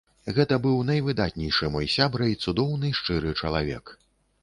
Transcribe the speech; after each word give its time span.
Гэта 0.37 0.55
быў 0.63 0.79
найвыдатнейшы 0.87 1.71
мой 1.77 1.91
сябра 1.99 2.33
і 2.35 2.41
цудоўны, 2.47 2.95
шчыры 3.01 3.39
чалавек. 3.41 3.99